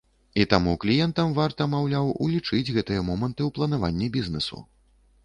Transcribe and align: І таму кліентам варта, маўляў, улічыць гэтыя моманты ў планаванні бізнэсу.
І 0.43 0.45
таму 0.51 0.71
кліентам 0.85 1.35
варта, 1.39 1.67
маўляў, 1.73 2.09
улічыць 2.29 2.73
гэтыя 2.79 3.05
моманты 3.11 3.41
ў 3.47 3.57
планаванні 3.59 4.07
бізнэсу. 4.17 4.65